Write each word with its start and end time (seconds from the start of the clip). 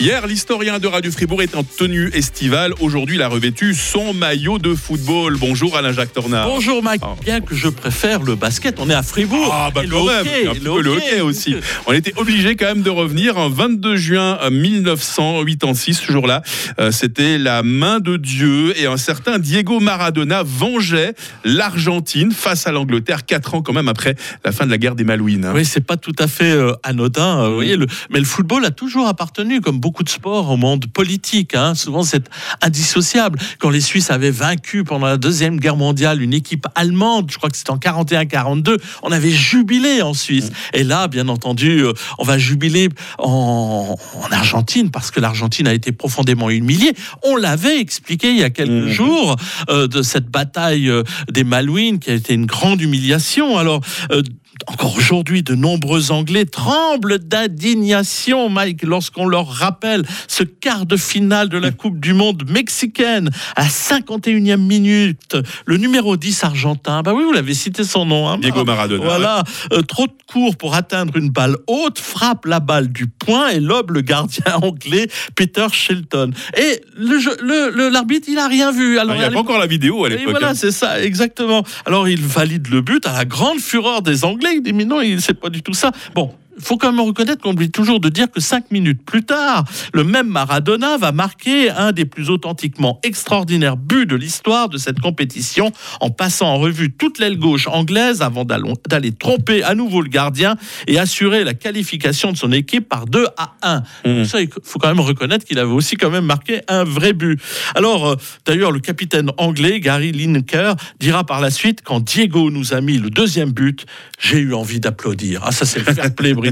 Hier, 0.00 0.24
l'historien 0.28 0.78
de 0.78 0.86
Radio 0.86 1.10
Fribourg 1.10 1.42
est 1.42 1.56
en 1.56 1.64
tenue 1.64 2.08
estivale. 2.14 2.72
Aujourd'hui, 2.78 3.16
il 3.16 3.22
a 3.22 3.26
revêtu 3.28 3.74
son 3.74 4.14
maillot 4.14 4.60
de 4.60 4.72
football. 4.76 5.36
Bonjour 5.36 5.76
Alain-Jacques 5.76 6.12
Tornard. 6.12 6.46
Bonjour 6.46 6.84
Mike, 6.84 7.00
Ah. 7.04 7.16
bien 7.20 7.40
que 7.40 7.56
je 7.56 7.66
préfère 7.66 8.22
le 8.22 8.36
basket, 8.36 8.76
on 8.78 8.88
est 8.88 8.94
à 8.94 9.02
Fribourg. 9.02 9.50
Ah 9.52 9.70
bah 9.74 9.82
Et 9.84 9.88
quand 9.88 10.04
même, 10.06 10.20
hockey, 10.20 10.46
un 10.46 10.54
peu 10.54 10.82
le 10.82 10.90
hockey 10.92 11.20
aussi. 11.20 11.56
On 11.88 11.92
était 11.92 12.12
obligé 12.16 12.54
quand 12.54 12.66
même 12.66 12.82
de 12.82 12.90
revenir 12.90 13.38
un 13.38 13.48
22 13.48 13.96
juin 13.96 14.38
1986, 14.48 15.94
ce 16.06 16.12
jour-là. 16.12 16.42
Euh, 16.78 16.92
C'était 16.92 17.36
la 17.36 17.64
main 17.64 17.98
de 17.98 18.16
Dieu 18.16 18.78
et 18.80 18.86
un 18.86 18.98
certain 18.98 19.40
Diego 19.40 19.80
Maradona 19.80 20.44
vengeait 20.44 21.14
l'Argentine 21.44 22.30
face 22.30 22.68
à 22.68 22.72
l'Angleterre, 22.72 23.26
quatre 23.26 23.54
ans 23.56 23.62
quand 23.62 23.72
même 23.72 23.88
après 23.88 24.14
la 24.44 24.52
fin 24.52 24.64
de 24.64 24.70
la 24.70 24.78
guerre 24.78 24.94
des 24.94 25.02
Malouines. 25.04 25.50
Oui, 25.52 25.64
c'est 25.64 25.84
pas 25.84 25.96
tout 25.96 26.14
à 26.20 26.28
fait 26.28 26.52
euh, 26.52 26.72
anodin, 26.84 27.40
euh, 27.42 27.48
vous 27.48 27.54
voyez, 27.56 27.76
le- 27.76 27.86
mais 28.10 28.20
le 28.20 28.24
football 28.24 28.64
a 28.64 28.70
toujours 28.70 29.08
appartenu, 29.08 29.60
comme 29.60 29.80
beaucoup 29.80 29.87
de 30.02 30.08
sports, 30.08 30.50
au 30.50 30.56
monde 30.56 30.86
politique. 30.86 31.54
hein. 31.54 31.74
Souvent, 31.74 32.02
c'est 32.02 32.28
indissociable. 32.62 33.38
Quand 33.58 33.70
les 33.70 33.80
Suisses 33.80 34.10
avaient 34.10 34.30
vaincu 34.30 34.84
pendant 34.84 35.06
la 35.06 35.16
Deuxième 35.16 35.58
Guerre 35.58 35.76
mondiale 35.76 36.22
une 36.22 36.34
équipe 36.34 36.66
allemande, 36.74 37.30
je 37.30 37.36
crois 37.38 37.50
que 37.50 37.56
c'était 37.56 37.70
en 37.70 37.78
41-42, 37.78 38.76
on 39.02 39.10
avait 39.12 39.30
jubilé 39.30 40.02
en 40.02 40.14
Suisse. 40.14 40.50
Et 40.74 40.84
là, 40.84 41.08
bien 41.08 41.28
entendu, 41.28 41.80
euh, 41.84 41.92
on 42.18 42.24
va 42.24 42.38
jubiler 42.38 42.88
en, 43.18 43.96
en 44.22 44.32
Argentine, 44.32 44.90
parce 44.90 45.10
que 45.10 45.20
l'Argentine 45.20 45.66
a 45.66 45.74
été 45.74 45.92
profondément 45.92 46.50
humiliée. 46.50 46.92
On 47.24 47.36
l'avait 47.36 47.80
expliqué 47.80 48.30
il 48.30 48.38
y 48.38 48.44
a 48.44 48.50
quelques 48.50 48.68
Mhm. 48.68 48.88
jours 48.88 49.36
euh, 49.70 49.86
de 49.88 50.02
cette 50.02 50.26
bataille 50.28 50.88
euh, 50.90 51.02
des 51.30 51.42
Malouines, 51.44 51.98
qui 51.98 52.10
a 52.10 52.14
été 52.14 52.34
une 52.34 52.46
grande 52.46 52.80
humiliation. 52.80 53.56
Alors, 53.58 53.80
euh, 54.12 54.22
encore 54.66 54.96
aujourd'hui, 54.96 55.42
de 55.42 55.54
nombreux 55.54 56.10
Anglais 56.10 56.44
tremblent 56.44 57.18
d'indignation, 57.18 58.48
Mike, 58.48 58.82
lorsqu'on 58.82 59.26
leur 59.26 59.46
rappelle 59.46 60.04
ce 60.26 60.42
quart 60.42 60.86
de 60.86 60.96
finale 60.96 61.48
de 61.48 61.58
la 61.58 61.70
Coupe 61.70 62.00
du 62.00 62.12
Monde 62.14 62.44
mexicaine 62.48 63.30
à 63.56 63.66
51e 63.66 64.56
minute. 64.56 65.36
Le 65.66 65.76
numéro 65.76 66.16
10 66.16 66.44
argentin, 66.44 67.02
bah 67.02 67.12
oui, 67.14 67.24
vous 67.24 67.32
l'avez 67.32 67.54
cité 67.54 67.84
son 67.84 68.06
nom. 68.06 68.28
hein, 68.28 68.38
Diego 68.38 68.64
Maradona. 68.64 69.04
Voilà, 69.04 69.44
euh, 69.72 69.82
trop 69.82 70.06
de 70.06 70.12
court 70.26 70.56
pour 70.56 70.74
atteindre 70.74 71.16
une 71.16 71.30
balle 71.30 71.56
haute, 71.66 71.98
frappe 71.98 72.44
la 72.44 72.60
balle 72.60 72.88
du 72.88 73.06
et 73.52 73.60
lobe 73.60 73.90
le 73.90 74.00
gardien 74.00 74.44
anglais 74.62 75.08
Peter 75.34 75.66
Shelton. 75.72 76.30
Et 76.56 76.80
le 76.96 77.18
jeu- 77.18 77.36
le- 77.42 77.70
le- 77.74 77.88
l'arbitre, 77.88 78.28
il 78.30 78.38
a 78.38 78.48
rien 78.48 78.72
vu. 78.72 78.98
Ah, 78.98 79.02
Alors, 79.02 79.14
Il 79.16 79.18
n'y 79.18 79.24
a 79.24 79.30
pas 79.30 79.38
encore 79.38 79.58
la 79.58 79.66
vidéo 79.66 80.04
à 80.04 80.08
l'époque. 80.08 80.30
voilà, 80.30 80.50
hein. 80.50 80.54
c'est 80.54 80.70
ça, 80.72 81.02
exactement. 81.02 81.64
Alors 81.86 82.08
il 82.08 82.20
valide 82.24 82.68
le 82.70 82.80
but 82.80 83.06
à 83.06 83.12
la 83.12 83.24
grande 83.24 83.58
fureur 83.60 84.02
des 84.02 84.24
Anglais. 84.24 84.50
Il 84.56 84.62
dit 84.62 84.72
mais 84.72 84.84
non, 84.84 85.00
il- 85.00 85.20
c'est 85.20 85.34
pas 85.38 85.50
du 85.50 85.62
tout 85.62 85.74
ça. 85.74 85.92
Bon. 86.14 86.32
Il 86.58 86.64
faut 86.64 86.76
quand 86.76 86.92
même 86.92 87.04
reconnaître 87.04 87.42
qu'on 87.42 87.52
oublie 87.52 87.70
toujours 87.70 88.00
de 88.00 88.08
dire 88.08 88.30
que 88.30 88.40
cinq 88.40 88.70
minutes 88.70 89.02
plus 89.04 89.24
tard, 89.24 89.64
le 89.92 90.04
même 90.04 90.28
Maradona 90.28 90.98
va 90.98 91.12
marquer 91.12 91.70
un 91.70 91.92
des 91.92 92.04
plus 92.04 92.30
authentiquement 92.30 93.00
extraordinaires 93.02 93.76
buts 93.76 94.06
de 94.06 94.16
l'histoire 94.16 94.68
de 94.68 94.78
cette 94.78 95.00
compétition 95.00 95.72
en 96.00 96.10
passant 96.10 96.48
en 96.48 96.58
revue 96.58 96.92
toute 96.92 97.18
l'aile 97.18 97.38
gauche 97.38 97.68
anglaise 97.68 98.22
avant 98.22 98.44
d'aller 98.44 99.12
tromper 99.12 99.62
à 99.62 99.74
nouveau 99.74 100.02
le 100.02 100.08
gardien 100.08 100.56
et 100.86 100.98
assurer 100.98 101.44
la 101.44 101.54
qualification 101.54 102.32
de 102.32 102.36
son 102.36 102.52
équipe 102.52 102.88
par 102.88 103.06
2 103.06 103.26
à 103.36 103.54
1. 103.62 103.82
Mhm. 104.04 104.24
Ça, 104.24 104.40
il 104.40 104.48
faut 104.62 104.78
quand 104.78 104.88
même 104.88 105.00
reconnaître 105.00 105.44
qu'il 105.44 105.58
avait 105.58 105.72
aussi 105.72 105.96
quand 105.96 106.10
même 106.10 106.24
marqué 106.24 106.60
un 106.68 106.84
vrai 106.84 107.12
but. 107.12 107.40
Alors, 107.74 108.06
euh, 108.06 108.16
d'ailleurs, 108.46 108.72
le 108.72 108.80
capitaine 108.80 109.30
anglais, 109.36 109.80
Gary 109.80 110.12
Lineker, 110.12 110.74
dira 110.98 111.24
par 111.24 111.40
la 111.40 111.50
suite, 111.50 111.82
quand 111.84 112.00
Diego 112.00 112.50
nous 112.50 112.74
a 112.74 112.80
mis 112.80 112.98
le 112.98 113.10
deuxième 113.10 113.52
but, 113.52 113.86
j'ai 114.18 114.38
eu 114.38 114.54
envie 114.54 114.80
d'applaudir. 114.80 115.42
Ah, 115.44 115.52
ça, 115.52 115.64
c'est 115.64 115.86
le 115.86 115.94
fair 115.94 116.14
play 116.14 116.34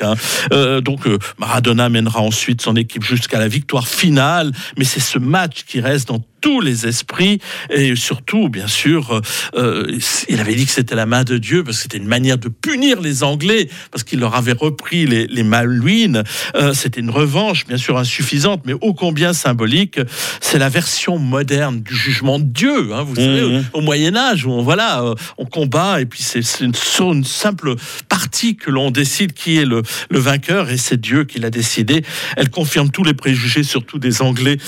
hein. 0.00 0.14
Euh, 0.52 0.80
donc, 0.80 1.06
euh, 1.06 1.18
Maradona 1.38 1.88
mènera 1.88 2.20
ensuite 2.20 2.62
son 2.62 2.76
équipe 2.76 3.02
jusqu'à 3.02 3.38
la 3.38 3.48
victoire 3.48 3.88
finale, 3.88 4.52
mais 4.76 4.84
c'est 4.84 5.00
ce 5.00 5.18
match 5.18 5.64
qui 5.66 5.80
reste 5.80 6.08
dans 6.08 6.22
tous 6.40 6.60
les 6.60 6.86
esprits 6.86 7.40
et 7.70 7.94
surtout, 7.96 8.48
bien 8.48 8.66
sûr, 8.66 9.12
euh, 9.12 9.20
euh, 9.56 9.98
il 10.28 10.40
avait 10.40 10.54
dit 10.54 10.66
que 10.66 10.72
c'était 10.72 10.94
la 10.94 11.06
main 11.06 11.24
de 11.24 11.38
Dieu 11.38 11.64
parce 11.64 11.78
que 11.78 11.82
c'était 11.84 11.98
une 11.98 12.06
manière 12.06 12.38
de 12.38 12.48
punir 12.48 13.00
les 13.00 13.22
Anglais 13.22 13.68
parce 13.90 14.04
qu'il 14.04 14.20
leur 14.20 14.34
avait 14.34 14.52
repris 14.52 15.06
les, 15.06 15.26
les 15.26 15.42
Malouines. 15.42 16.22
Euh, 16.54 16.72
c'était 16.74 17.00
une 17.00 17.10
revanche, 17.10 17.66
bien 17.66 17.76
sûr 17.76 17.98
insuffisante, 17.98 18.62
mais 18.64 18.74
ô 18.80 18.94
combien 18.94 19.32
symbolique. 19.32 20.00
C'est 20.40 20.58
la 20.58 20.68
version 20.68 21.18
moderne 21.18 21.80
du 21.82 21.94
jugement 21.96 22.38
de 22.38 22.44
Dieu. 22.44 22.92
hein, 22.92 23.02
vous 23.02 23.14
savez, 23.16 23.42
Mhm. 23.42 23.64
au, 23.72 23.78
au 23.78 23.80
Moyen 23.82 24.16
Âge 24.16 24.44
où 24.46 24.50
on 24.50 24.62
voilà, 24.62 25.02
euh, 25.02 25.14
on 25.38 25.44
combat 25.44 26.00
et 26.00 26.06
puis 26.06 26.22
c'est 26.22 26.40
une, 26.60 26.72
une 27.00 27.24
simple 27.24 27.74
partie 28.08 28.56
que 28.56 28.70
l'on 28.70 28.90
décide 28.90 29.32
qui 29.32 29.56
est 29.58 29.64
le, 29.64 29.82
le 30.10 30.18
vainqueur 30.18 30.70
et 30.70 30.76
c'est 30.76 31.00
Dieu 31.00 31.24
qui 31.24 31.38
l'a 31.38 31.50
décidé. 31.50 32.04
Elle 32.36 32.50
confirme 32.50 32.90
tous 32.90 33.04
les 33.04 33.14
préjugés, 33.14 33.62
surtout 33.62 33.98
des 33.98 34.22
Anglais, 34.22 34.58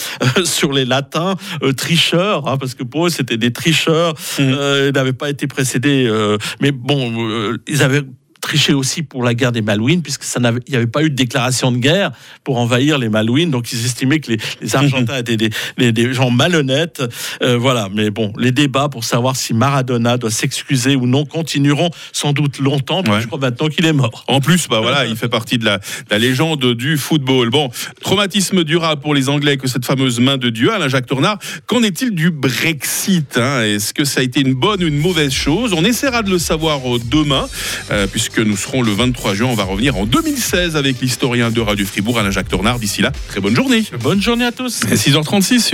sur 0.45 0.73
les 0.73 0.85
Latins 0.85 1.37
euh, 1.63 1.73
tricheurs, 1.73 2.49
hein, 2.49 2.57
parce 2.57 2.75
que 2.75 2.83
pour 2.83 3.07
eux 3.07 3.11
c'était 3.11 3.37
des 3.37 3.53
tricheurs, 3.53 4.15
euh, 4.39 4.91
ils 4.91 4.95
n'avaient 4.95 5.13
pas 5.13 5.31
été 5.31 5.47
précédés, 5.47 6.07
euh, 6.07 6.39
mais 6.61 6.73
bon, 6.73 7.29
euh, 7.29 7.59
ils 7.67 7.83
avaient 7.83 8.03
triché 8.51 8.73
aussi 8.75 9.05
pour 9.05 9.23
la 9.23 9.33
guerre 9.35 9.53
des 9.53 9.63
Malouines, 9.63 10.03
puisque 10.03 10.25
ça 10.25 10.41
n'avait, 10.41 10.59
il 10.67 10.71
n'y 10.73 10.77
avait 10.77 10.89
pas 10.89 11.05
eu 11.05 11.11
de 11.11 11.15
déclaration 11.15 11.71
de 11.71 11.77
guerre 11.79 12.11
pour 12.43 12.59
envahir 12.59 12.99
les 12.99 13.09
Malouines, 13.09 13.53
donc 13.53 13.71
ils 13.71 13.85
estimaient 13.85 14.19
que 14.19 14.33
les, 14.33 14.39
les 14.61 14.75
Argentins 14.75 15.17
étaient 15.19 15.37
des, 15.37 15.51
des- 15.79 15.93
des 15.93 16.13
gens 16.13 16.31
malhonnêtes. 16.31 17.01
Euh, 17.43 17.57
voilà, 17.57 17.89
mais 17.95 18.11
bon, 18.11 18.33
les 18.39 18.51
débats 18.51 18.89
pour 18.89 19.05
savoir 19.05 19.37
si 19.37 19.55
Maradona 19.55 20.17
doit 20.19 20.33
s'excuser 20.33 20.97
ou 20.97 21.07
non 21.07 21.25
continueront 21.27 21.91
sans 22.13 22.33
doute 22.33 22.59
longtemps, 22.59 23.05
parce 23.05 23.09
que 23.09 23.11
Ouais. 23.11 23.21
je 23.23 23.27
crois 23.29 23.39
maintenant 23.39 23.69
qu'il 23.69 23.87
est 23.87 23.93
mort. 23.93 24.25
En 24.27 24.41
plus, 24.41 24.67
bah 24.69 24.81
voilà, 24.81 25.07
il 25.11 25.15
fait 25.17 25.29
partie 25.29 25.57
de 25.59 25.65
la, 25.65 25.79
de 25.79 25.85
la 26.11 26.19
légende 26.19 26.75
du 26.75 26.97
football. 26.97 27.51
Bon, 27.51 27.71
traumatisme 28.01 28.65
durable 28.65 29.01
pour 29.01 29.15
les 29.15 29.29
Anglais 29.29 29.59
que 29.59 29.69
cette 29.69 29.85
fameuse 29.85 30.19
main 30.19 30.39
de 30.39 30.51
Dieu, 30.51 30.73
Alain 30.73 30.89
Jacques 30.89 31.07
Tournard. 31.07 31.39
Qu'en 31.67 31.85
est-il 31.85 32.11
du 32.17 32.31
Brexit 32.31 33.39
hein? 33.39 33.63
Est-ce 33.63 33.95
que 33.95 34.05
ça 34.05 34.21
a 34.21 34.23
été 34.25 34.41
une 34.41 34.55
bonne 34.55 34.83
ou 34.83 34.89
une 34.89 34.99
mauvaise 34.99 35.33
chose? 35.33 35.73
On 35.73 35.85
essaiera 35.85 36.23
de 36.23 36.31
le 36.31 36.39
savoir 36.41 36.81
euh, 36.85 36.99
demain, 37.11 37.47
euh, 37.93 38.07
puisque 38.09 38.40
nous 38.43 38.57
serons 38.57 38.83
le 38.83 38.93
23 38.93 39.35
juin. 39.35 39.49
On 39.49 39.55
va 39.55 39.65
revenir 39.65 39.97
en 39.97 40.07
2016 40.07 40.77
avec 40.77 41.01
l'historien 41.01 41.51
de 41.51 41.61
Radio 41.61 41.87
Fribourg, 41.87 42.19
Alain 42.19 42.31
Jacques 42.31 42.49
Tournard. 42.49 42.79
D'ici 42.79 43.03
là, 43.03 43.13
très 43.29 43.41
bonne 43.41 43.55
journée. 43.55 43.85
Bonne 44.01 44.21
journée 44.23 44.45
à 44.45 44.53
tous. 44.53 44.81
6h36 44.85 45.61
sur 45.61 45.69